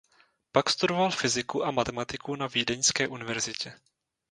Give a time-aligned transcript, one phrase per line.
[0.51, 3.73] Pak studoval fyziku a matematiku na Vídeňské univerzitě.